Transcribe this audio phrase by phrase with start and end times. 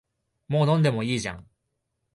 [0.47, 1.47] もう飲んでもいいじゃん